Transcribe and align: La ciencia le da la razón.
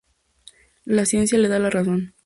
La 0.85 1.05
ciencia 1.05 1.37
le 1.37 1.47
da 1.47 1.59
la 1.59 1.69
razón. 1.69 2.15